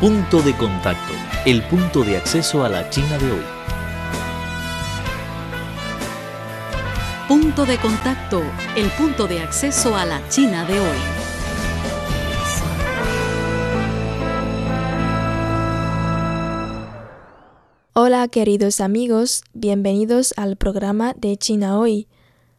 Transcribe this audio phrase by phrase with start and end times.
[0.00, 1.12] Punto de contacto,
[1.44, 3.42] el punto de acceso a la China de hoy.
[7.26, 8.40] Punto de contacto,
[8.76, 10.98] el punto de acceso a la China de hoy.
[17.94, 22.06] Hola queridos amigos, bienvenidos al programa de China Hoy.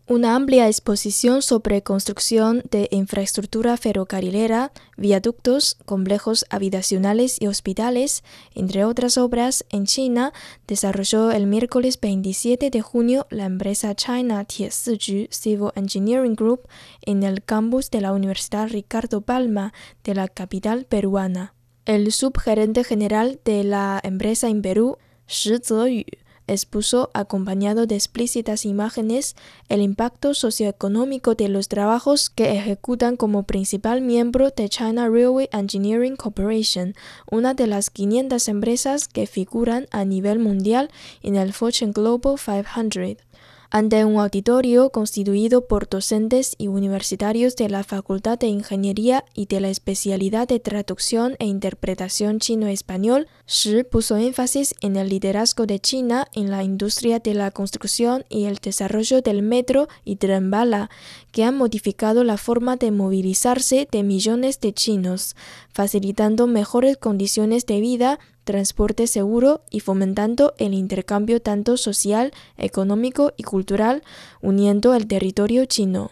[0.09, 8.23] Una amplia exposición sobre construcción de infraestructura ferrocarrilera, viaductos, complejos habitacionales y hospitales,
[8.55, 10.33] entre otras obras, en China,
[10.67, 16.61] desarrolló el miércoles 27 de junio la empresa China Tiesiju Civil Engineering Group
[17.03, 19.73] en el campus de la Universidad Ricardo Palma
[20.03, 21.53] de la capital peruana.
[21.85, 26.03] El subgerente general de la empresa en Perú, Shi Zeyu,
[26.51, 29.35] expuso, acompañado de explícitas imágenes,
[29.69, 36.15] el impacto socioeconómico de los trabajos que ejecutan como principal miembro de China Railway Engineering
[36.15, 36.95] Corporation,
[37.29, 40.89] una de las 500 empresas que figuran a nivel mundial
[41.21, 43.28] en el Fortune Global 500
[43.71, 49.61] ante un auditorio constituido por docentes y universitarios de la Facultad de Ingeniería y de
[49.61, 56.27] la especialidad de traducción e interpretación chino-español, Shi puso énfasis en el liderazgo de China
[56.33, 60.89] en la industria de la construcción y el desarrollo del metro y tren bala,
[61.31, 65.35] que han modificado la forma de movilizarse de millones de chinos,
[65.71, 68.19] facilitando mejores condiciones de vida
[68.49, 74.01] transporte seguro y fomentando el intercambio tanto social, económico y cultural,
[74.41, 76.09] uniendo el territorio chino.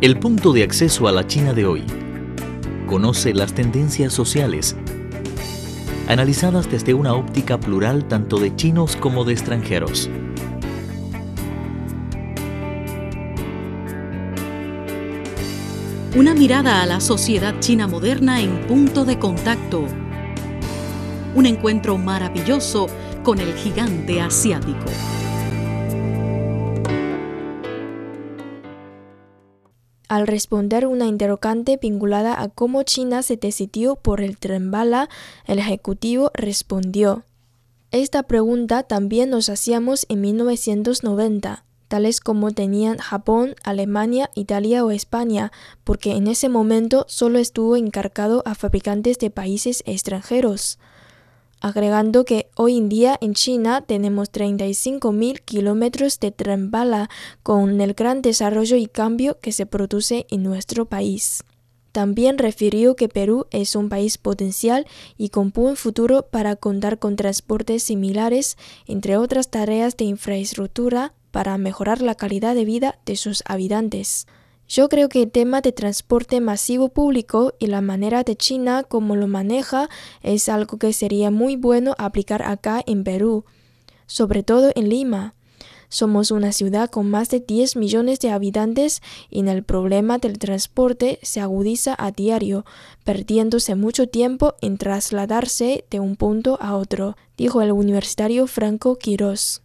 [0.00, 1.84] El punto de acceso a la China de hoy.
[2.88, 4.74] Conoce las tendencias sociales,
[6.08, 10.10] analizadas desde una óptica plural tanto de chinos como de extranjeros.
[16.18, 19.86] Una mirada a la sociedad china moderna en punto de contacto.
[21.36, 22.88] Un encuentro maravilloso
[23.22, 24.84] con el gigante asiático.
[30.08, 35.08] Al responder una interrogante vinculada a cómo China se decidió por el tren bala,
[35.44, 37.26] el ejecutivo respondió:
[37.92, 45.50] Esta pregunta también nos hacíamos en 1990 tales como tenían Japón, Alemania, Italia o España,
[45.84, 50.78] porque en ese momento solo estuvo encargado a fabricantes de países extranjeros.
[51.60, 56.70] Agregando que hoy en día en China tenemos 35.000 kilómetros de tren
[57.42, 61.42] con el gran desarrollo y cambio que se produce en nuestro país.
[61.98, 64.86] También refirió que Perú es un país potencial
[65.16, 71.58] y con buen futuro para contar con transportes similares, entre otras tareas de infraestructura, para
[71.58, 74.28] mejorar la calidad de vida de sus habitantes.
[74.68, 79.16] Yo creo que el tema de transporte masivo público y la manera de China como
[79.16, 79.88] lo maneja
[80.22, 83.44] es algo que sería muy bueno aplicar acá en Perú,
[84.06, 85.34] sobre todo en Lima.
[85.88, 89.00] Somos una ciudad con más de 10 millones de habitantes
[89.30, 92.64] y el problema del transporte se agudiza a diario,
[93.04, 99.62] perdiéndose mucho tiempo en trasladarse de un punto a otro, dijo el universitario Franco Quirós.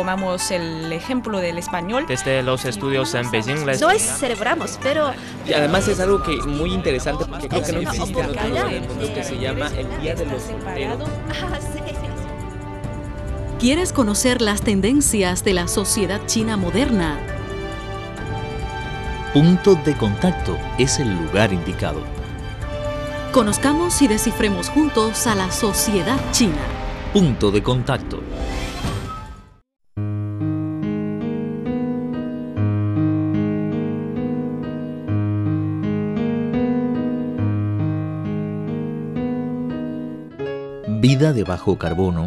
[0.00, 2.06] tomamos el ejemplo del español.
[2.08, 3.80] Desde los estudios en Beijing les...
[3.80, 5.12] No es celebramos, pero...
[5.46, 8.70] Y además es algo que muy interesante porque creo que no existe en otro lugar
[8.70, 11.08] del mundo que se llama el Día de los Solteros.
[13.60, 17.18] ¿Quieres conocer las tendencias de la sociedad china moderna?
[19.34, 22.00] Punto de contacto es el lugar indicado.
[23.32, 26.56] Conozcamos y descifremos juntos a la sociedad china.
[27.12, 28.22] Punto de contacto.
[41.02, 42.26] Vida de bajo carbono,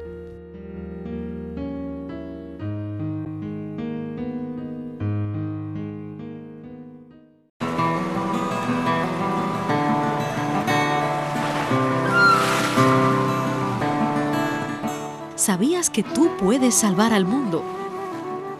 [15.41, 17.63] ¿Sabías que tú puedes salvar al mundo?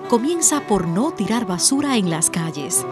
[0.10, 2.83] Comienza por no tirar basura en las calles.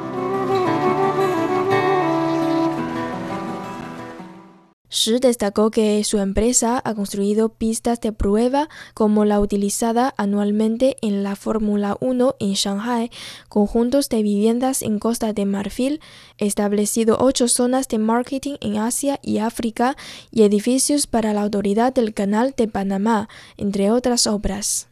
[4.91, 11.21] Shi destacó que su empresa ha construido pistas de prueba como la utilizada anualmente en
[11.21, 13.11] la Fórmula 1 en Shanghai,
[13.49, 16.01] conjuntos de viviendas en Costa de Marfil,
[16.39, 19.95] establecido ocho zonas de marketing en Asia y África
[20.31, 24.88] y edificios para la Autoridad del Canal de Panamá, entre otras obras.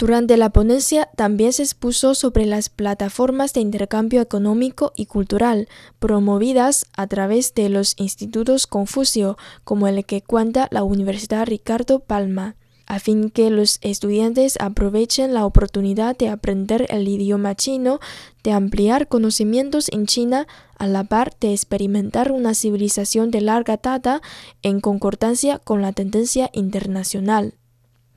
[0.00, 5.68] Durante la ponencia también se expuso sobre las plataformas de intercambio económico y cultural
[5.98, 12.56] promovidas a través de los institutos Confucio, como el que cuenta la Universidad Ricardo Palma
[12.86, 18.00] a fin que los estudiantes aprovechen la oportunidad de aprender el idioma chino,
[18.42, 24.22] de ampliar conocimientos en China, a la par de experimentar una civilización de larga data
[24.62, 27.59] en concordancia con la tendencia internacional.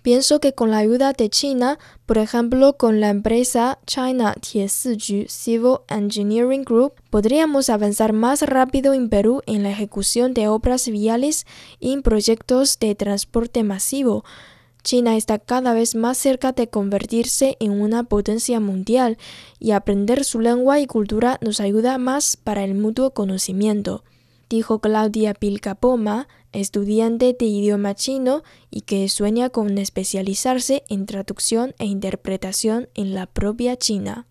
[0.03, 5.77] Pienso que con la ayuda de China, por ejemplo con la empresa China Tiesiju Civil
[5.87, 11.47] Engineering Group, podríamos avanzar más rápido en Perú en la ejecución de obras viales
[11.79, 14.25] y en proyectos de transporte masivo.
[14.83, 19.17] China está cada vez más cerca de convertirse en una potencia mundial
[19.57, 24.03] y aprender su lengua y cultura nos ayuda más para el mutuo conocimiento
[24.53, 31.85] dijo Claudia Pilcapoma, estudiante de idioma chino y que sueña con especializarse en traducción e
[31.85, 34.27] interpretación en la propia China.